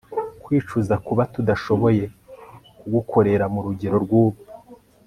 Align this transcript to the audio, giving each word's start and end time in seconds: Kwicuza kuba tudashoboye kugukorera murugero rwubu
Kwicuza 0.43 0.95
kuba 1.05 1.23
tudashoboye 1.33 2.03
kugukorera 2.79 3.45
murugero 3.53 3.95
rwubu 4.05 4.41